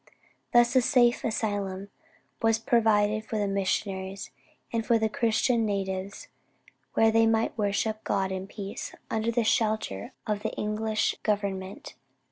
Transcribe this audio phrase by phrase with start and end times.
[0.51, 1.91] Thus a safe asylum
[2.41, 4.31] was provided for the missionaries,
[4.73, 6.27] and for the Christian natives
[6.95, 11.93] where they might worship God in peace, under the shelter of the English government."